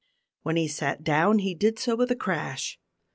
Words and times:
When 0.41 0.55
he 0.55 0.67
sat 0.67 1.03
down 1.03 1.37
he 1.37 1.53
did 1.53 1.77
so 1.77 1.95
with 1.95 2.09
a 2.09 2.15
crash. 2.15 2.79